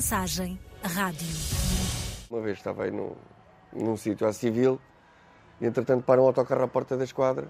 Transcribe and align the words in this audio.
Mensagem 0.00 0.58
Rádio. 0.82 1.28
Uma 2.30 2.40
vez 2.40 2.56
estava 2.56 2.84
aí 2.84 2.90
num, 2.90 3.12
num 3.70 3.98
sítio 3.98 4.26
à 4.26 4.32
civil 4.32 4.80
e, 5.60 5.66
entretanto, 5.66 6.04
para 6.04 6.22
um 6.22 6.24
autocarro 6.24 6.62
à 6.62 6.68
porta 6.68 6.96
da 6.96 7.04
esquadra 7.04 7.48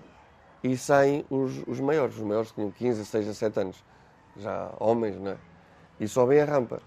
e 0.65 0.77
saem 0.77 1.25
os, 1.31 1.63
os 1.69 1.79
maiores. 1.79 2.17
Os 2.17 2.25
maiores 2.25 2.51
tinham 2.51 2.73
15, 2.73 2.99
16, 3.03 3.27
17 3.27 3.61
anos. 3.61 3.85
Já 4.37 4.75
homens, 4.81 5.17
não 5.17 5.31
é? 5.31 5.37
E 6.01 6.09
sobem 6.09 6.41
a 6.41 6.45
rampa. 6.45 6.83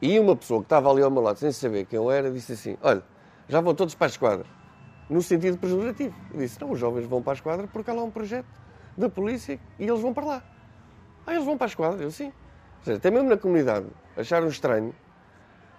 E 0.00 0.18
uma 0.18 0.34
pessoa 0.34 0.60
que 0.60 0.64
estava 0.64 0.90
ali 0.90 1.02
ao 1.02 1.10
meu 1.10 1.20
lado, 1.20 1.38
sem 1.38 1.52
saber 1.52 1.84
quem 1.84 1.98
eu 1.98 2.10
era, 2.10 2.30
disse 2.30 2.54
assim: 2.54 2.78
Olha, 2.80 3.02
já 3.50 3.60
vão 3.60 3.74
todos 3.74 3.94
para 3.94 4.06
a 4.06 4.08
esquadra. 4.08 4.46
No 5.10 5.20
sentido 5.20 5.58
pejorativo. 5.58 6.16
Eu 6.32 6.40
disse: 6.40 6.58
Não, 6.58 6.70
os 6.70 6.78
jovens 6.78 7.04
vão 7.04 7.20
para 7.20 7.34
a 7.34 7.34
esquadra 7.34 7.66
porque 7.66 7.90
há 7.90 7.92
lá 7.92 8.02
um 8.02 8.10
projeto 8.10 8.48
da 8.96 9.10
polícia 9.10 9.60
e 9.78 9.84
eles 9.84 10.00
vão 10.00 10.14
para 10.14 10.24
lá. 10.24 10.42
Ah, 11.26 11.34
eles 11.34 11.44
vão 11.44 11.58
para 11.58 11.66
a 11.66 11.68
esquadra? 11.68 12.02
Eu 12.02 12.10
sim. 12.10 12.28
Ou 12.78 12.84
seja, 12.84 12.96
até 12.96 13.10
mesmo 13.10 13.28
na 13.28 13.36
comunidade 13.36 13.84
acharam 14.16 14.48
estranho. 14.48 14.94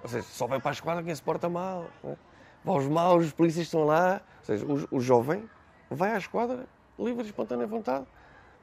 Ou 0.04 0.10
seja, 0.10 0.24
só 0.24 0.48
vai 0.48 0.60
para 0.60 0.72
a 0.72 0.74
esquadra 0.74 1.04
quem 1.04 1.14
se 1.14 1.22
porta 1.22 1.50
mal. 1.50 1.88
É? 2.04 2.16
Vão 2.64 2.78
os 2.78 2.88
maus, 2.88 3.26
os 3.26 3.32
polícias 3.34 3.66
estão 3.66 3.84
lá. 3.84 4.22
Ou 4.40 4.46
seja, 4.46 4.66
o, 4.66 4.98
o 4.98 5.00
jovem 5.00 5.50
vai 5.90 6.12
à 6.14 6.18
esquadra, 6.18 6.66
livre, 7.00 7.26
espontânea 7.26 7.66
vontade, 7.66 8.06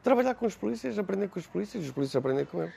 trabalhar 0.02 0.34
com 0.34 0.46
os 0.46 0.55
polícias, 0.55 0.98
aprender 0.98 1.29
com 1.29 1.38
os 1.38 1.46
polícias, 1.46 1.84
os 1.84 1.91
polícias 1.91 2.16
aprender 2.16 2.46
com 2.46 2.62
ele. 2.62 2.73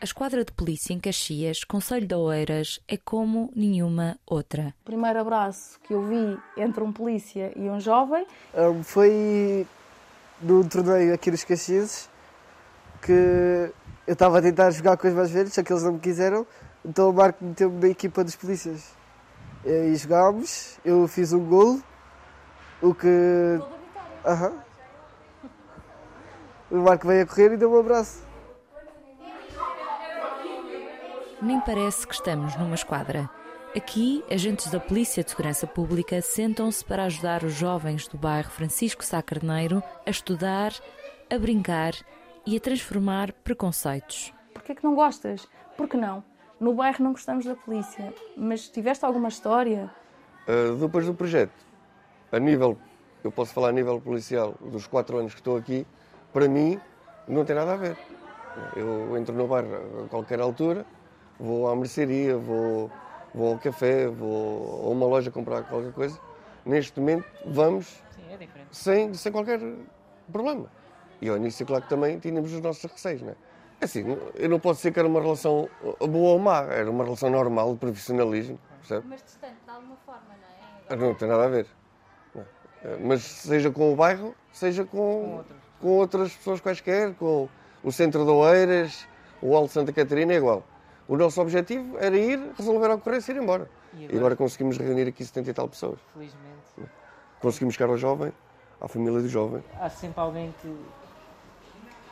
A 0.00 0.04
esquadra 0.04 0.42
de 0.42 0.50
polícia 0.52 0.94
em 0.94 0.98
Caxias, 0.98 1.62
Conselho 1.62 2.06
de 2.06 2.14
Oeiras, 2.14 2.80
é 2.88 2.96
como 2.96 3.52
nenhuma 3.54 4.18
outra. 4.24 4.74
O 4.80 4.84
primeiro 4.84 5.20
abraço 5.20 5.78
que 5.80 5.92
eu 5.92 6.02
vi 6.02 6.38
entre 6.56 6.82
um 6.82 6.90
polícia 6.90 7.52
e 7.54 7.68
um 7.68 7.78
jovem 7.78 8.26
um, 8.54 8.82
foi 8.82 9.66
no 10.40 10.66
torneio 10.66 11.12
aqui 11.12 11.30
nos 11.30 11.44
Caxias 11.44 12.08
que 13.02 13.70
eu 14.10 14.14
estava 14.14 14.40
a 14.40 14.42
tentar 14.42 14.72
jogar 14.72 14.96
com 14.96 15.06
os 15.06 15.14
mais 15.14 15.30
velhos, 15.30 15.52
só 15.52 15.62
que 15.62 15.72
eles 15.72 15.84
não 15.84 15.92
me 15.92 16.00
quiseram, 16.00 16.44
então 16.84 17.10
o 17.10 17.12
Marco 17.12 17.44
meteu-me 17.44 17.80
na 17.80 17.86
equipa 17.86 18.24
dos 18.24 18.34
polícias. 18.34 18.92
E 19.64 19.94
jogámos, 19.94 20.80
eu 20.84 21.06
fiz 21.06 21.32
um 21.32 21.38
golo, 21.38 21.80
o 22.82 22.92
que. 22.92 23.06
Aham. 24.26 24.52
O 26.72 26.78
Marco 26.78 27.06
veio 27.06 27.22
a 27.22 27.26
correr 27.26 27.52
e 27.52 27.56
deu 27.56 27.72
um 27.72 27.78
abraço. 27.78 28.24
Nem 31.40 31.60
parece 31.60 32.04
que 32.04 32.14
estamos 32.14 32.56
numa 32.56 32.74
esquadra. 32.74 33.30
Aqui, 33.76 34.24
agentes 34.28 34.72
da 34.72 34.80
Polícia 34.80 35.22
de 35.22 35.30
Segurança 35.30 35.68
Pública 35.68 36.20
sentam-se 36.20 36.84
para 36.84 37.04
ajudar 37.04 37.44
os 37.44 37.52
jovens 37.52 38.08
do 38.08 38.18
bairro 38.18 38.50
Francisco 38.50 39.04
Sá 39.04 39.22
Carneiro 39.22 39.80
a 40.04 40.10
estudar, 40.10 40.72
a 41.32 41.38
brincar 41.38 41.94
e 42.46 42.56
a 42.56 42.60
transformar 42.60 43.32
preconceitos. 43.32 44.32
Porquê 44.54 44.74
que 44.74 44.84
não 44.84 44.94
gostas? 44.94 45.48
Porque 45.76 45.96
não? 45.96 46.22
No 46.58 46.74
bairro 46.74 47.02
não 47.02 47.12
gostamos 47.12 47.44
da 47.44 47.54
polícia, 47.54 48.12
mas 48.36 48.68
tiveste 48.68 49.04
alguma 49.04 49.28
história? 49.28 49.90
Uh, 50.46 50.74
depois 50.76 51.06
do 51.06 51.14
projeto, 51.14 51.54
a 52.30 52.38
nível, 52.38 52.76
eu 53.24 53.32
posso 53.32 53.52
falar 53.52 53.68
a 53.68 53.72
nível 53.72 54.00
policial, 54.00 54.54
dos 54.60 54.86
quatro 54.86 55.18
anos 55.18 55.32
que 55.32 55.40
estou 55.40 55.56
aqui, 55.56 55.86
para 56.32 56.48
mim 56.48 56.78
não 57.26 57.44
tem 57.44 57.56
nada 57.56 57.72
a 57.72 57.76
ver. 57.76 57.96
Eu 58.76 59.16
entro 59.16 59.34
no 59.34 59.46
bairro 59.46 60.04
a 60.04 60.08
qualquer 60.08 60.40
altura, 60.40 60.84
vou 61.38 61.68
à 61.68 61.76
mercearia, 61.76 62.36
vou, 62.36 62.90
vou 63.34 63.52
ao 63.52 63.58
café, 63.58 64.08
vou 64.08 64.86
a 64.86 64.90
uma 64.90 65.06
loja 65.06 65.30
comprar 65.30 65.62
qualquer 65.62 65.92
coisa. 65.92 66.18
Neste 66.64 67.00
momento 67.00 67.24
vamos 67.46 67.86
Sim, 68.10 68.22
é 68.32 68.48
sem, 68.70 69.14
sem 69.14 69.32
qualquer 69.32 69.60
problema. 70.30 70.68
E 71.20 71.28
ao 71.28 71.36
início, 71.36 71.66
claro 71.66 71.82
que 71.82 71.88
também 71.88 72.18
tínhamos 72.18 72.52
os 72.52 72.60
nossos 72.60 72.82
receios, 72.90 73.22
não 73.22 73.30
é? 73.30 73.34
Assim, 73.82 74.04
eu 74.34 74.48
não 74.48 74.60
posso 74.60 74.78
dizer 74.78 74.92
que 74.92 74.98
era 74.98 75.08
uma 75.08 75.20
relação 75.20 75.68
boa 76.00 76.32
ou 76.32 76.38
má, 76.38 76.60
era 76.64 76.90
uma 76.90 77.02
relação 77.04 77.30
normal 77.30 77.72
de 77.72 77.78
profissionalismo, 77.78 78.58
percebe? 78.78 79.06
Mas 79.08 79.22
distante, 79.22 79.56
de 79.64 79.70
alguma 79.70 79.96
forma, 80.04 80.20
não 80.90 80.96
é? 80.96 80.96
Não 81.08 81.14
tem 81.14 81.28
nada 81.28 81.44
a 81.44 81.48
ver. 81.48 81.66
Não. 82.34 82.44
Mas 83.06 83.22
seja 83.22 83.70
com 83.70 83.92
o 83.92 83.96
bairro, 83.96 84.34
seja 84.52 84.84
com, 84.84 84.96
Com 84.98 85.36
outras. 85.36 85.58
com 85.80 85.88
outras 85.88 86.32
pessoas 86.36 86.60
quaisquer, 86.60 87.14
com 87.14 87.48
o 87.82 87.90
centro 87.92 88.24
de 88.24 88.30
Oeiras, 88.30 89.06
o 89.40 89.56
Alto 89.56 89.72
Santa 89.72 89.92
Catarina, 89.92 90.32
é 90.34 90.36
igual. 90.36 90.62
O 91.08 91.16
nosso 91.16 91.40
objetivo 91.40 91.96
era 91.98 92.16
ir, 92.16 92.38
resolver 92.58 92.90
a 92.90 92.94
ocorrência 92.96 93.32
e 93.32 93.36
ir 93.36 93.42
embora. 93.42 93.68
E 93.94 94.02
E 94.02 94.04
agora, 94.04 94.18
agora 94.18 94.36
conseguimos 94.36 94.76
reunir 94.78 95.08
aqui 95.08 95.24
70 95.24 95.50
e 95.50 95.54
tal 95.54 95.68
pessoas. 95.68 95.98
felizmente, 96.12 96.90
Conseguimos 97.40 97.74
chegar 97.74 97.88
ao 97.90 97.96
jovem, 97.96 98.30
à 98.80 98.86
família 98.86 99.20
do 99.20 99.28
jovem. 99.28 99.64
há 99.80 99.88
sempre 99.88 100.20
alguém 100.20 100.54
que, 100.60 100.68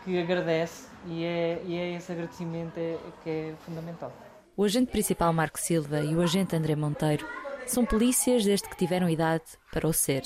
que 0.08 0.18
agradece 0.18 0.88
e 1.06 1.22
é, 1.22 1.62
e 1.66 1.76
é 1.76 1.94
esse 1.94 2.10
agradecimento 2.10 2.78
é, 2.78 2.96
que 3.22 3.28
é 3.28 3.54
fundamental. 3.66 4.10
O 4.56 4.64
agente 4.64 4.90
principal 4.90 5.32
Marco 5.34 5.60
Silva 5.60 6.00
e 6.00 6.16
o 6.16 6.22
agente 6.22 6.56
André 6.56 6.74
Monteiro 6.74 7.26
são 7.66 7.84
polícias 7.84 8.42
desde 8.42 8.68
que 8.70 8.76
tiveram 8.76 9.10
idade 9.10 9.44
para 9.70 9.86
o 9.86 9.92
ser. 9.92 10.22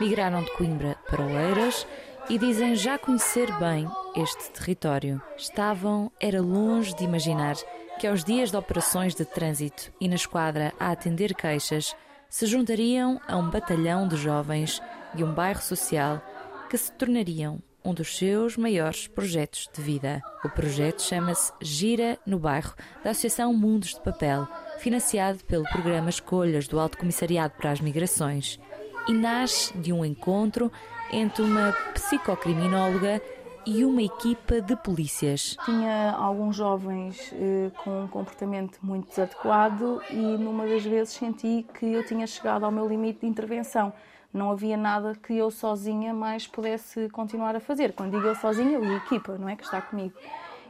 Migraram 0.00 0.42
de 0.42 0.50
Coimbra 0.52 0.96
para 1.10 1.22
Oeiras 1.22 1.86
e 2.30 2.38
dizem 2.38 2.74
já 2.74 2.98
conhecer 2.98 3.52
bem 3.58 3.86
este 4.16 4.50
território. 4.50 5.20
Estavam, 5.36 6.10
era 6.18 6.40
longe 6.40 6.96
de 6.96 7.04
imaginar 7.04 7.56
que 8.00 8.06
aos 8.06 8.24
dias 8.24 8.50
de 8.50 8.56
operações 8.56 9.14
de 9.14 9.26
trânsito 9.26 9.92
e 10.00 10.08
na 10.08 10.14
esquadra 10.14 10.72
a 10.80 10.90
atender 10.90 11.34
queixas 11.34 11.94
se 12.30 12.46
juntariam 12.46 13.20
a 13.28 13.36
um 13.36 13.50
batalhão 13.50 14.08
de 14.08 14.16
jovens 14.16 14.80
de 15.14 15.22
um 15.22 15.34
bairro 15.34 15.60
social 15.60 16.22
que 16.70 16.78
se 16.78 16.90
tornariam 16.92 17.60
um 17.88 17.94
dos 17.94 18.18
seus 18.18 18.58
maiores 18.58 19.08
projetos 19.08 19.66
de 19.72 19.80
vida. 19.80 20.20
O 20.44 20.48
projeto 20.50 21.00
chama-se 21.00 21.50
Gira 21.62 22.18
no 22.26 22.38
Bairro, 22.38 22.74
da 23.02 23.10
Associação 23.10 23.54
Mundos 23.54 23.94
de 23.94 24.00
Papel, 24.00 24.46
financiado 24.78 25.42
pelo 25.44 25.64
programa 25.64 26.10
Escolhas 26.10 26.68
do 26.68 26.78
Alto 26.78 26.98
Comissariado 26.98 27.54
para 27.56 27.70
as 27.70 27.80
Migrações, 27.80 28.60
e 29.08 29.12
nasce 29.14 29.74
de 29.78 29.90
um 29.90 30.04
encontro 30.04 30.70
entre 31.10 31.42
uma 31.42 31.72
psicocriminóloga 31.94 33.22
e 33.64 33.82
uma 33.86 34.02
equipa 34.02 34.60
de 34.60 34.76
polícias. 34.76 35.56
Tinha 35.64 36.12
alguns 36.12 36.56
jovens 36.56 37.32
eh, 37.32 37.70
com 37.82 38.02
um 38.02 38.06
comportamento 38.06 38.78
muito 38.82 39.08
desadequado 39.08 40.02
e 40.10 40.14
numa 40.14 40.66
das 40.66 40.84
vezes 40.84 41.14
senti 41.14 41.64
que 41.78 41.86
eu 41.86 42.04
tinha 42.04 42.26
chegado 42.26 42.64
ao 42.64 42.70
meu 42.70 42.86
limite 42.86 43.20
de 43.20 43.26
intervenção. 43.26 43.94
Não 44.32 44.50
havia 44.50 44.76
nada 44.76 45.14
que 45.14 45.34
eu 45.34 45.50
sozinha 45.50 46.12
mais 46.12 46.46
pudesse 46.46 47.08
continuar 47.08 47.56
a 47.56 47.60
fazer. 47.60 47.92
Quando 47.92 48.12
digo 48.12 48.26
eu 48.26 48.34
sozinha, 48.34 48.72
eu 48.72 48.84
e 48.84 48.94
a 48.94 48.96
equipa, 48.96 49.38
não 49.38 49.48
é? 49.48 49.56
Que 49.56 49.64
está 49.64 49.80
comigo. 49.80 50.14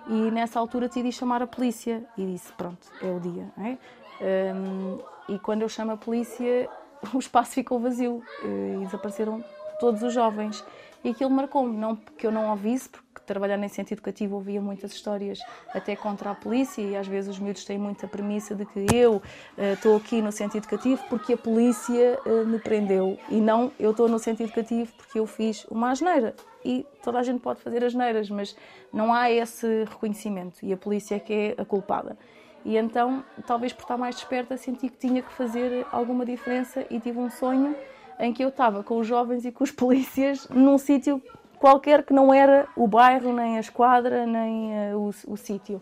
E 0.07 0.31
nessa 0.31 0.59
altura 0.59 0.89
decidi 0.89 1.13
chamar 1.13 1.43
a 1.43 1.47
polícia 1.47 2.03
e 2.17 2.25
disse: 2.25 2.53
Pronto, 2.53 2.87
é 3.03 3.11
o 3.11 3.21
dia. 3.21 3.49
É? 3.59 4.55
Hum, 4.55 4.99
e 5.29 5.39
quando 5.39 5.63
eu 5.63 5.69
chamo 5.69 5.93
a 5.93 5.97
polícia, 5.97 6.69
o 7.13 7.19
espaço 7.19 7.53
ficou 7.53 7.79
vazio 7.79 8.23
eh, 8.43 8.77
e 8.81 8.85
desapareceram 8.85 9.45
todos 9.79 10.03
os 10.03 10.13
jovens. 10.13 10.65
E 11.05 11.11
aquilo 11.11 11.31
marcou-me, 11.31 11.77
não 11.77 11.95
porque 11.95 12.27
eu 12.27 12.33
não 12.33 12.51
ouvisse, 12.51 12.89
porque 12.89 13.08
trabalhar 13.29 13.63
em 13.63 13.69
centro 13.69 13.95
educativo 13.95 14.37
ouvia 14.37 14.61
muitas 14.61 14.93
histórias 14.93 15.39
até 15.75 15.95
contra 15.95 16.31
a 16.31 16.35
polícia 16.35 16.81
e 16.83 16.97
às 16.97 17.07
vezes 17.07 17.31
os 17.31 17.39
miúdos 17.39 17.65
têm 17.65 17.79
muita 17.79 18.09
premissa 18.09 18.55
de 18.55 18.65
que 18.65 18.87
eu 18.93 19.23
eh, 19.57 19.75
estou 19.75 19.97
aqui 19.97 20.23
no 20.23 20.33
centro 20.33 20.57
educativo 20.57 21.03
porque 21.09 21.35
a 21.35 21.37
polícia 21.37 22.19
eh, 22.25 22.45
me 22.45 22.59
prendeu 22.59 23.19
e 23.29 23.41
não 23.41 23.71
eu 23.79 23.91
estou 23.91 24.09
no 24.09 24.19
centro 24.19 24.45
educativo 24.45 24.91
porque 24.97 25.19
eu 25.21 25.27
fiz 25.27 25.65
uma 25.67 25.91
asneira. 25.91 26.35
E 26.65 26.85
toda 27.05 27.19
a 27.21 27.23
gente 27.23 27.41
pode 27.41 27.61
fazer 27.61 27.85
asneiras, 27.85 28.29
mas 28.29 28.57
não 28.93 29.13
há 29.15 29.31
esse 29.31 29.85
reconhecimento 29.85 30.65
e 30.65 30.73
a 30.73 30.77
polícia 30.77 31.15
é 31.15 31.21
que 31.21 31.33
é 31.33 31.55
a 31.63 31.65
culpada. 31.65 32.19
E 32.65 32.77
então, 32.77 33.25
talvez 33.47 33.73
por 33.73 33.83
estar 33.83 33.97
mais 33.97 34.17
desperta, 34.17 34.57
senti 34.57 34.89
que 34.89 34.99
tinha 34.99 35.23
que 35.23 35.33
fazer 35.33 35.87
alguma 35.93 36.25
diferença 36.25 36.85
e 36.91 36.99
tive 36.99 37.19
um 37.19 37.31
sonho 37.31 37.77
em 38.19 38.33
que 38.33 38.43
eu 38.43 38.49
estava 38.49 38.83
com 38.83 38.99
os 38.99 39.07
jovens 39.07 39.45
e 39.45 39.53
com 39.53 39.63
os 39.63 39.71
polícias 39.73 40.49
num 40.49 40.79
sítio 40.79 41.23
qualquer 41.59 42.05
que 42.05 42.13
não 42.13 42.33
era 42.33 42.67
o 42.77 42.87
bairro, 42.87 43.33
nem 43.33 43.57
a 43.57 43.61
esquadra, 43.61 44.27
nem 44.27 44.71
uh, 44.95 44.99
o, 44.99 45.33
o 45.33 45.37
sítio. 45.37 45.81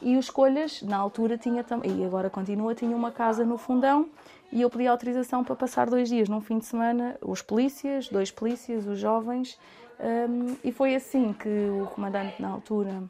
E 0.00 0.16
os 0.16 0.24
Escolhas, 0.26 0.82
na 0.82 0.96
altura, 0.96 1.38
tinha 1.38 1.62
também, 1.62 2.00
e 2.00 2.04
agora 2.04 2.28
continua, 2.28 2.74
tinha 2.74 2.96
uma 2.96 3.12
casa 3.12 3.44
no 3.44 3.56
fundão 3.56 4.08
e 4.50 4.60
eu 4.60 4.68
pedi 4.68 4.86
autorização 4.86 5.44
para 5.44 5.54
passar 5.54 5.88
dois 5.88 6.08
dias 6.08 6.28
num 6.28 6.40
fim 6.40 6.58
de 6.58 6.66
semana, 6.66 7.16
os 7.22 7.40
polícias, 7.40 8.08
dois 8.08 8.30
polícias, 8.30 8.86
os 8.86 8.98
jovens, 8.98 9.58
um, 10.00 10.56
e 10.64 10.72
foi 10.72 10.94
assim 10.94 11.32
que 11.32 11.48
o 11.48 11.86
comandante, 11.86 12.42
na 12.42 12.48
altura, 12.48 13.02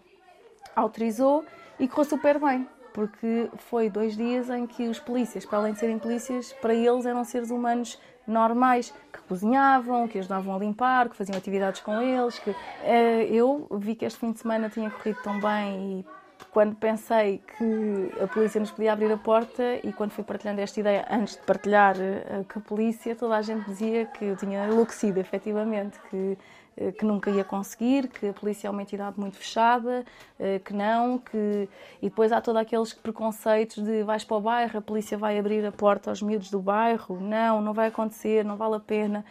autorizou 0.77 1.45
e 1.81 1.89
correu 1.89 2.05
super 2.05 2.39
bem 2.39 2.69
porque 2.93 3.49
foi 3.57 3.89
dois 3.89 4.17
dias 4.17 4.51
em 4.51 4.67
que 4.67 4.87
os 4.87 4.99
polícias, 4.99 5.45
para 5.45 5.59
além 5.59 5.73
de 5.73 5.79
serem 5.79 5.99
polícias, 5.99 6.53
para 6.53 6.75
eles 6.75 7.07
eram 7.07 7.25
seres 7.25 7.51
humanos 7.51 7.99
normais, 8.27 8.93
que 9.13 9.21
cozinhavam, 9.29 10.07
que 10.09 10.19
ajudavam 10.19 10.55
a 10.55 10.59
limpar, 10.59 11.09
que 11.09 11.17
faziam 11.17 11.37
atividades 11.37 11.81
com 11.81 12.01
eles. 12.01 12.39
Que, 12.39 12.55
eh, 12.83 13.27
eu 13.31 13.67
vi 13.73 13.95
que 13.95 14.05
este 14.05 14.19
fim 14.19 14.33
de 14.33 14.41
semana 14.41 14.69
tinha 14.69 14.91
corrido 14.91 15.23
tão 15.23 15.41
bem 15.41 16.01
e 16.01 16.07
quando 16.51 16.75
pensei 16.77 17.41
que 17.57 18.23
a 18.23 18.27
polícia 18.27 18.61
nos 18.61 18.71
podia 18.71 18.93
abrir 18.93 19.11
a 19.11 19.17
porta 19.17 19.63
e 19.83 19.93
quando 19.93 20.11
fui 20.11 20.25
partilhando 20.25 20.61
esta 20.61 20.81
ideia 20.81 21.07
antes 21.11 21.37
de 21.37 21.43
partilhar 21.43 21.97
eh, 21.99 22.45
com 22.53 22.59
a 22.59 22.63
polícia, 22.63 23.17
toda 23.17 23.37
a 23.37 23.43
gente 23.43 23.65
dizia 23.67 24.07
que 24.07 24.25
eu 24.25 24.37
tinha 24.37 24.67
enlouquecido, 24.67 25.19
efetivamente, 25.19 25.99
que 26.11 26.37
que 26.99 27.05
nunca 27.05 27.31
ia 27.31 27.45
conseguir, 27.45 28.09
que 28.09 28.29
a 28.29 28.33
polícia 28.33 28.67
é 28.69 28.71
uma 28.71 28.83
entidade 28.83 29.19
muito 29.19 29.37
fechada, 29.37 30.05
eh, 30.39 30.59
que 30.59 30.73
não, 30.73 31.19
que 31.19 31.69
e 32.01 32.09
depois 32.09 32.33
há 32.33 32.41
todos 32.41 32.61
aqueles 32.61 32.93
preconceitos 32.95 33.83
de 33.85 34.03
vais 34.03 34.25
para 34.25 34.37
o 34.37 34.41
bairro, 34.41 34.79
a 34.79 34.83
polícia 34.83 35.19
vai 35.19 35.39
abrir 35.39 35.65
a 35.67 35.73
porta 35.73 36.11
aos 36.11 36.23
miúdos 36.23 36.51
do 36.51 36.61
bairro, 36.61 37.21
não, 37.21 37.61
não 37.61 37.73
vai 37.75 37.89
acontecer, 37.89 38.45
não 38.45 38.57
vale 38.57 38.77
a 38.77 38.81
pena. 38.81 39.25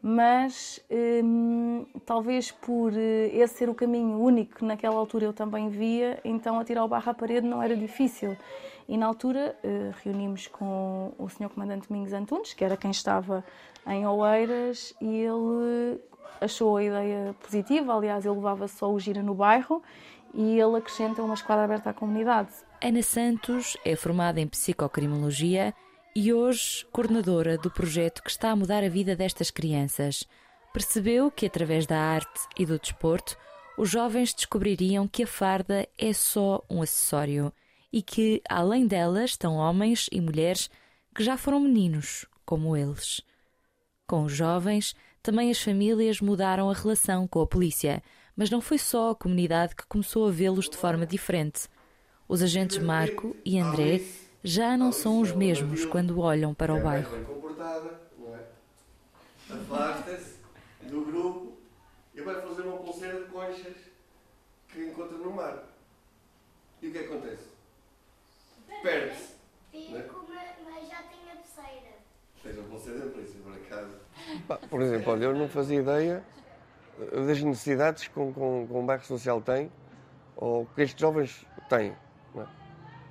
Mas 0.00 0.80
hum, 0.90 1.84
talvez 2.06 2.52
por 2.52 2.92
eh, 2.96 3.30
esse 3.32 3.58
ser 3.58 3.68
o 3.68 3.74
caminho 3.74 4.20
único 4.20 4.56
que 4.56 4.64
naquela 4.64 4.96
altura 4.96 5.24
eu 5.24 5.32
também 5.32 5.68
via, 5.68 6.20
então 6.24 6.58
atirar 6.58 6.84
o 6.84 6.88
barro 6.88 7.10
à 7.10 7.14
parede 7.14 7.46
não 7.46 7.62
era 7.62 7.76
difícil. 7.76 8.36
E 8.88 8.96
na 8.96 9.06
altura 9.06 9.54
reunimos 10.02 10.46
com 10.46 11.12
o 11.18 11.28
Sr. 11.28 11.50
Comandante 11.50 11.88
Domingos 11.88 12.12
Antunes, 12.14 12.54
que 12.54 12.64
era 12.64 12.74
quem 12.74 12.90
estava 12.90 13.44
em 13.86 14.06
Oeiras, 14.06 14.94
e 14.98 15.18
ele 15.18 16.00
achou 16.40 16.76
a 16.76 16.84
ideia 16.84 17.34
positiva, 17.40 17.94
aliás, 17.94 18.24
ele 18.24 18.34
levava 18.34 18.68
só 18.68 18.90
o 18.90 18.98
Gira 18.98 19.22
no 19.22 19.34
bairro 19.34 19.82
e 20.34 20.58
ele 20.58 20.76
acrescenta 20.76 21.22
uma 21.22 21.34
esquadra 21.34 21.64
aberta 21.64 21.90
à 21.90 21.92
comunidade. 21.92 22.50
Ana 22.82 23.02
Santos 23.02 23.76
é 23.84 23.96
formada 23.96 24.40
em 24.40 24.46
psicocriminologia 24.46 25.74
e 26.20 26.32
hoje 26.32 26.84
coordenadora 26.90 27.56
do 27.56 27.70
projeto 27.70 28.24
que 28.24 28.30
está 28.30 28.50
a 28.50 28.56
mudar 28.56 28.82
a 28.82 28.88
vida 28.88 29.14
destas 29.14 29.52
crianças. 29.52 30.24
Percebeu 30.72 31.30
que 31.30 31.46
através 31.46 31.86
da 31.86 31.96
arte 31.96 32.40
e 32.58 32.66
do 32.66 32.76
desporto 32.76 33.38
os 33.78 33.88
jovens 33.88 34.34
descobririam 34.34 35.06
que 35.06 35.22
a 35.22 35.26
farda 35.28 35.88
é 35.96 36.12
só 36.12 36.60
um 36.68 36.82
acessório 36.82 37.52
e 37.92 38.02
que, 38.02 38.42
além 38.50 38.84
delas, 38.84 39.30
estão 39.30 39.54
homens 39.54 40.08
e 40.10 40.20
mulheres 40.20 40.68
que 41.14 41.22
já 41.22 41.36
foram 41.36 41.60
meninos, 41.60 42.26
como 42.44 42.76
eles. 42.76 43.20
Com 44.04 44.24
os 44.24 44.32
jovens, 44.32 44.96
também 45.22 45.52
as 45.52 45.62
famílias 45.62 46.20
mudaram 46.20 46.68
a 46.68 46.74
relação 46.74 47.28
com 47.28 47.40
a 47.42 47.46
polícia, 47.46 48.02
mas 48.34 48.50
não 48.50 48.60
foi 48.60 48.78
só 48.78 49.10
a 49.10 49.14
comunidade 49.14 49.76
que 49.76 49.86
começou 49.86 50.26
a 50.26 50.32
vê-los 50.32 50.68
de 50.68 50.76
forma 50.76 51.06
diferente. 51.06 51.68
Os 52.26 52.42
agentes 52.42 52.78
Marco 52.78 53.36
e 53.44 53.56
André 53.60 54.00
já 54.48 54.78
não 54.78 54.90
são 54.90 55.20
os 55.20 55.30
mesmos 55.30 55.84
quando 55.84 56.18
olham 56.20 56.54
para 56.54 56.74
o 56.74 56.80
bairro. 56.80 57.14
Afasta-se 59.50 60.36
do 60.84 61.02
grupo 61.04 61.58
e 62.14 62.22
vai 62.22 62.40
fazer 62.40 62.62
uma 62.62 62.78
pulseira 62.78 63.24
de 63.24 63.26
conchas 63.26 63.76
que 64.68 64.86
encontra 64.86 65.18
no 65.18 65.32
mar. 65.32 65.64
E 66.80 66.88
o 66.88 66.92
que 66.92 66.98
acontece? 66.98 67.44
Perde-se. 68.82 69.34
Fico, 69.70 70.26
mas 70.64 70.88
já 70.88 71.02
tenho 71.02 71.30
a 71.30 71.36
pulseira. 71.36 71.92
Tens 72.42 72.58
a 72.58 72.62
pulseira 72.62 72.98
da 73.00 73.10
polícia, 73.10 73.40
por 73.42 73.52
acaso. 73.52 73.96
Por 74.70 74.80
exemplo, 74.80 75.12
olha, 75.12 75.24
eu 75.24 75.34
não 75.34 75.48
fazia 75.48 75.78
ideia 75.78 76.24
das 77.12 77.42
necessidades 77.42 78.08
que 78.08 78.18
um, 78.18 78.32
um, 78.34 78.78
um 78.78 78.86
bairro 78.86 79.04
social 79.04 79.42
tem 79.42 79.70
ou 80.36 80.64
que 80.74 80.80
estes 80.80 80.98
jovens 80.98 81.44
têm. 81.68 81.94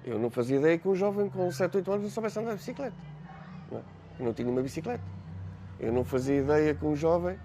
Não? 0.07 0.15
Eu 0.15 0.19
não 0.19 0.29
fazia 0.29 0.57
ideia 0.57 0.77
que 0.77 0.87
um 0.87 0.95
jovem 0.95 1.29
com 1.29 1.51
7, 1.51 1.77
8 1.77 1.91
anos 1.91 2.03
não 2.03 2.09
soubesse 2.09 2.39
andar 2.39 2.51
de 2.51 2.57
bicicleta. 2.57 2.95
Não, 3.71 3.79
é? 3.79 3.83
não 4.19 4.33
tinha 4.33 4.49
uma 4.49 4.61
bicicleta. 4.61 5.03
Eu 5.79 5.93
não 5.93 6.03
fazia 6.03 6.37
ideia 6.41 6.73
que 6.73 6.85
um 6.85 6.95
jovem 6.95 7.37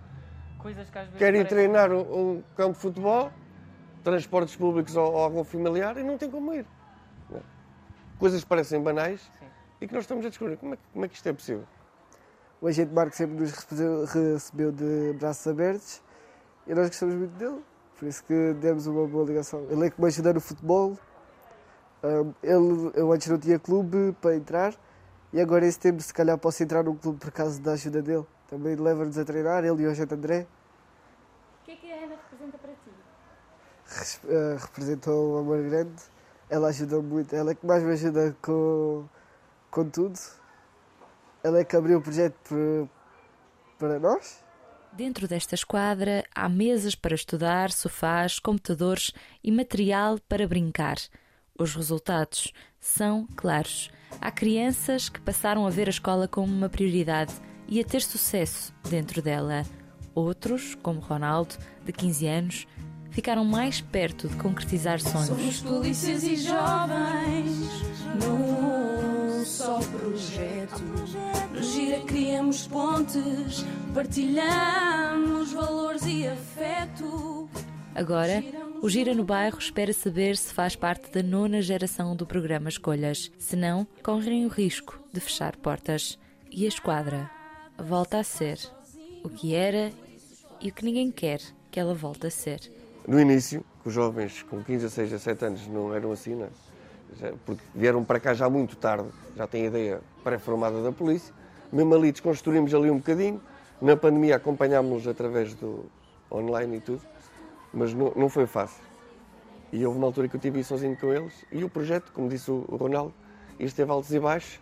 que 0.63 1.19
quer 1.19 1.35
ir 1.35 1.47
treinar 1.47 1.91
um, 1.91 2.01
um, 2.01 2.43
campo 2.57 2.75
de 2.75 2.79
futebol, 2.79 3.33
transportes 4.05 4.55
públicos 4.55 4.97
ou, 4.97 5.13
ou 5.13 5.19
algum 5.19 5.45
familiar 5.45 5.97
e 5.97 6.03
não 6.03 6.17
tem 6.17 6.31
como 6.31 6.55
ir. 6.55 6.65
É? 7.35 7.41
Coisas 8.19 8.43
que 8.43 8.49
parecem 8.49 8.81
banais 8.81 9.21
Sim. 9.21 9.47
e 9.81 9.89
que 9.89 9.93
nós 9.93 10.05
estamos 10.05 10.25
a 10.25 10.29
descobrir. 10.29 10.57
Como 10.57 10.75
é, 10.75 10.79
como 10.93 11.05
é 11.05 11.09
que 11.09 11.17
isto 11.17 11.29
é 11.29 11.33
possível? 11.33 11.67
o 12.63 12.69
agente 12.69 12.95
Marco 12.95 13.17
sempre 13.17 13.41
nos 13.41 13.51
recebeu, 13.51 14.05
recebeu 14.05 14.71
de 14.71 15.17
braços 15.19 15.45
abertos 15.49 16.01
e 16.65 16.73
nós 16.73 16.87
gostamos 16.87 17.17
muito 17.17 17.33
dele, 17.33 17.61
por 17.99 18.07
isso 18.07 18.23
que 18.23 18.55
demos 18.61 18.87
uma 18.87 19.05
boa 19.05 19.27
ligação. 19.27 19.67
Ele 19.69 19.87
é 19.87 19.91
que 19.91 20.01
me 20.01 20.07
ajudou 20.07 20.35
no 20.35 20.41
futebol, 20.41 20.97
ele, 22.43 22.91
eu 22.95 23.13
antes 23.13 23.29
não 23.29 23.39
tinha 23.39 23.59
clube 23.59 24.15
para 24.21 24.37
entrar 24.37 24.75
e 25.33 25.41
agora 25.41 25.67
esse 25.67 25.79
tempo 25.79 26.03
se 26.03 26.13
calhar 26.13 26.37
posso 26.39 26.63
entrar 26.63 26.83
num 26.83 26.97
clube 26.97 27.19
por 27.19 27.31
causa 27.31 27.61
da 27.61 27.73
ajuda 27.73 28.03
dele. 28.03 28.27
Também 28.49 28.77
leva-nos 28.77 29.17
a 29.17 29.25
treinar, 29.25 29.65
ele 29.65 29.83
e 29.83 29.87
o 29.87 29.91
agente 29.91 30.13
André. 30.13 30.47
O 31.61 31.65
que 31.65 31.73
é 31.73 31.77
que 31.77 31.93
a 31.93 32.05
Ana 32.05 32.17
representa 32.17 32.59
para 32.59 32.73
ti? 32.73 34.21
Uh, 34.25 34.57
representou 34.61 35.35
um 35.35 35.39
amor 35.39 35.63
grande, 35.63 36.03
ela 36.51 36.69
ajudou 36.69 37.03
muito, 37.03 37.35
ela 37.35 37.53
é 37.53 37.55
que 37.55 37.67
mais 37.67 37.83
me 37.83 37.93
ajuda 37.93 38.37
com, 38.43 39.05
com 39.71 39.89
tudo 39.89 40.19
ela 41.43 41.59
é 41.59 41.65
que 41.65 41.77
abriu 41.77 41.99
o 41.99 42.03
projeto 42.03 42.89
para 43.79 43.99
nós. 43.99 44.43
Dentro 44.93 45.27
desta 45.27 45.55
esquadra 45.55 46.25
há 46.35 46.49
mesas 46.49 46.95
para 46.95 47.15
estudar, 47.15 47.73
sofás, 47.73 48.39
computadores 48.39 49.13
e 49.43 49.51
material 49.51 50.19
para 50.29 50.47
brincar. 50.47 50.97
Os 51.59 51.75
resultados 51.75 52.53
são 52.81 53.27
claros. 53.37 53.91
Há 54.21 54.31
crianças 54.31 55.09
que 55.09 55.21
passaram 55.21 55.67
a 55.67 55.71
ver 55.71 55.87
a 55.87 55.91
escola 55.91 56.27
como 56.27 56.53
uma 56.53 56.69
prioridade 56.69 57.33
e 57.69 57.81
a 57.81 57.85
ter 57.85 58.03
sucesso 58.03 58.75
dentro 58.89 59.23
dela. 59.23 59.63
Outros, 60.15 60.75
como 60.77 61.01
Ronaldo, 61.01 61.55
de 61.85 61.93
15 61.93 62.27
anos, 62.27 62.67
ficaram 63.11 63.45
mais 63.45 63.81
perto 63.81 64.29
de 64.29 64.37
concretizar 64.37 65.01
sonhos. 65.01 65.27
Somos 65.27 65.61
polícias 65.61 66.23
e 66.25 66.37
jovens 66.37 67.83
num 68.23 69.45
só 69.45 69.79
projeto. 69.81 70.83
No 71.53 71.63
Gira 71.63 72.01
criamos 72.01 72.67
pontes, 72.67 73.65
partilhamos 73.95 75.53
valores 75.53 76.03
e 76.07 76.27
afeto. 76.27 77.49
Agora, 77.95 78.43
o 78.83 78.89
Gira 78.89 79.15
no 79.15 79.23
Bairro 79.23 79.61
espera 79.61 79.93
saber 79.93 80.37
se 80.37 80.53
faz 80.53 80.75
parte 80.75 81.09
da 81.13 81.23
nona 81.23 81.63
geração 81.63 82.17
do 82.17 82.27
programa 82.27 82.69
Escolhas. 82.69 83.31
Se 83.39 83.55
não, 83.55 83.87
correm 84.03 84.45
o 84.45 84.49
risco 84.49 84.99
de 85.13 85.21
fechar 85.21 85.55
portas. 85.55 86.19
E 86.51 86.65
a 86.65 86.69
esquadra 86.69 87.31
volta 87.79 88.19
a 88.19 88.25
ser 88.25 88.59
o 89.23 89.31
que 89.31 89.55
era 89.55 89.93
e 90.61 90.69
o 90.69 90.75
que 90.75 90.85
ninguém 90.85 91.13
quer 91.13 91.41
que 91.71 91.79
ela 91.79 91.95
volte 91.95 92.27
a 92.27 92.31
ser. 92.31 92.59
No 93.07 93.21
início, 93.21 93.65
os 93.85 93.95
jovens 93.95 94.43
com 94.43 94.65
15, 94.65 94.85
16, 94.85 95.11
17 95.11 95.45
anos 95.45 95.67
não 95.69 95.95
eram 95.95 96.11
assim, 96.11 96.43
é? 97.23 97.33
porque 97.47 97.63
vieram 97.73 98.03
para 98.03 98.19
cá 98.19 98.35
já 98.35 98.51
muito 98.51 98.75
tarde, 98.75 99.09
já 99.37 99.47
têm 99.47 99.67
ideia 99.67 100.01
pré-formada 100.25 100.83
da 100.83 100.91
polícia. 100.91 101.33
Mesmo 101.73 101.95
ali 101.95 102.11
desconstruímos 102.11 102.75
ali 102.75 102.91
um 102.91 102.97
bocadinho. 102.97 103.41
Na 103.81 103.97
pandemia 103.97 104.35
acompanhámos 104.35 105.07
através 105.07 105.55
do 105.55 105.85
online 106.33 106.79
e 106.79 106.81
tudo, 106.81 107.12
mas 107.73 107.95
não, 107.95 108.13
não 108.15 108.29
foi 108.29 108.47
fácil. 108.47 108.83
E 109.73 109.85
houve 109.87 109.99
uma 109.99 110.07
altura 110.07 110.29
que 110.29 110.37
eu 110.37 110.39
estive 110.39 110.63
sozinho 110.63 110.97
com 110.97 111.13
eles 111.13 111.45
e 111.51 111.65
o 111.65 111.69
projeto, 111.69 112.13
como 112.13 112.29
disse 112.29 112.51
o 112.51 112.61
Ronaldo, 112.77 113.15
isto 113.59 113.77
teve 113.77 113.91
altos 113.91 114.13
e 114.13 114.21
baixos 114.21 114.61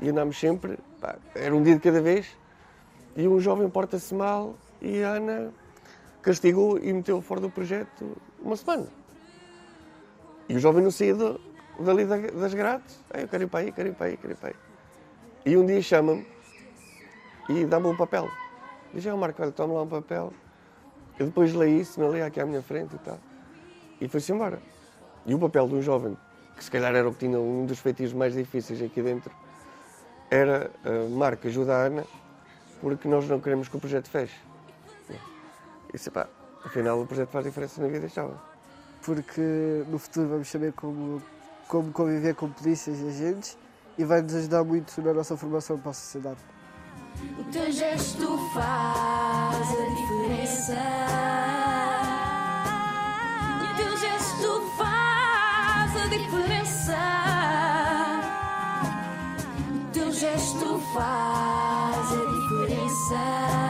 e 0.00 0.08
andámos 0.08 0.38
sempre, 0.38 0.78
pá, 1.00 1.16
era 1.34 1.54
um 1.54 1.62
dia 1.62 1.74
de 1.74 1.80
cada 1.80 2.00
vez 2.00 2.26
e 3.16 3.26
um 3.28 3.38
jovem 3.40 3.68
porta-se 3.68 4.14
mal 4.14 4.54
e 4.80 5.02
a 5.02 5.10
Ana 5.10 5.52
castigou 6.22 6.78
e 6.78 6.92
meteu 6.92 7.20
fora 7.20 7.40
do 7.40 7.50
projeto 7.50 8.16
uma 8.40 8.56
semana. 8.56 8.86
E 10.48 10.54
o 10.54 10.58
jovem 10.58 10.82
não 10.82 10.90
saía 10.90 11.14
do, 11.14 11.40
dali 11.80 12.04
das 12.04 12.54
grades. 12.54 12.98
Eu 13.12 13.28
quero 13.28 13.44
ir 13.44 13.46
para 13.48 13.60
aí, 13.60 13.72
quero 13.72 13.88
ir 13.88 13.94
para 13.94 14.06
aí, 14.06 14.16
quero 14.16 14.32
ir 14.32 14.36
para 14.36 14.48
aí. 14.50 14.54
E 15.44 15.56
um 15.56 15.66
dia 15.66 15.80
chama-me 15.82 16.26
e 17.48 17.64
dá-me 17.64 17.86
um 17.86 17.96
papel. 17.96 18.28
Diz, 18.92 19.06
oh, 19.06 19.16
Marco, 19.16 19.42
olha, 19.42 19.52
toma 19.52 19.74
lá 19.74 19.82
um 19.82 19.88
papel. 19.88 20.32
Eu 21.18 21.26
depois 21.26 21.54
leio 21.54 21.80
isso, 21.80 21.98
não 21.98 22.08
leio 22.08 22.26
aqui 22.26 22.40
à 22.40 22.46
minha 22.46 22.62
frente 22.62 22.94
e 22.94 22.98
tal. 22.98 23.18
E 24.00 24.08
foi-se 24.08 24.32
embora. 24.32 24.60
E 25.24 25.34
o 25.34 25.38
papel 25.38 25.66
de 25.68 25.74
um 25.74 25.82
jovem, 25.82 26.16
que 26.56 26.62
se 26.62 26.70
calhar 26.70 26.94
era 26.94 27.08
o 27.08 27.12
que 27.12 27.20
tinha 27.20 27.38
um 27.38 27.64
dos 27.64 27.78
feitiços 27.78 28.12
mais 28.12 28.34
difíceis 28.34 28.82
aqui 28.82 29.02
dentro, 29.02 29.32
era, 30.30 30.70
uh, 30.84 31.10
Marco, 31.10 31.46
ajuda 31.46 31.74
a 31.74 31.86
Ana, 31.86 32.04
porque 32.80 33.08
nós 33.08 33.28
não 33.28 33.40
queremos 33.40 33.68
que 33.68 33.76
o 33.76 33.80
projeto 33.80 34.08
feche. 34.08 34.38
E 35.88 35.92
disse, 35.92 36.10
pá, 36.10 36.28
afinal 36.64 37.00
o 37.00 37.06
projeto 37.06 37.30
faz 37.30 37.44
diferença 37.44 37.80
na 37.80 37.88
vida 37.88 38.06
estava. 38.06 38.40
Porque 39.04 39.84
no 39.88 39.98
futuro 39.98 40.28
vamos 40.28 40.48
saber 40.48 40.72
como, 40.72 41.22
como 41.68 41.92
conviver 41.92 42.34
com 42.34 42.50
polícias 42.50 42.98
e 43.00 43.08
agentes 43.08 43.58
e 43.96 44.04
vai 44.04 44.20
nos 44.20 44.34
ajudar 44.34 44.64
muito 44.64 45.00
na 45.00 45.12
nossa 45.14 45.36
formação 45.36 45.78
para 45.78 45.90
a 45.90 45.94
sociedade. 45.94 46.55
O 47.38 47.44
teu 47.44 47.70
gesto 47.72 48.38
faz 48.52 49.68
a 49.70 49.86
diferença. 49.94 50.78
O 53.62 53.76
teu 53.76 53.96
gesto 53.98 54.62
faz 54.76 55.96
a 55.96 56.06
diferença. 56.06 56.98
O 59.74 59.90
teu 59.92 60.12
gesto 60.12 60.80
faz 60.94 62.12
a 62.12 62.24
diferença. 62.32 63.65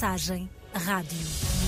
Mensagem 0.00 0.48
rádio. 0.72 1.59